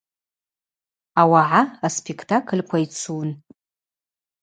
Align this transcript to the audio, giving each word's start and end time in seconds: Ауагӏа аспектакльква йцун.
Ауагӏа 1.21 1.61
аспектакльква 1.87 2.77
йцун. 2.83 3.29